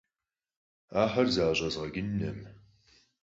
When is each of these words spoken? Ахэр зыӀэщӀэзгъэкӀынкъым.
Ахэр 1.01 1.27
зыӀэщӀэзгъэкӀынкъым. 1.33 2.39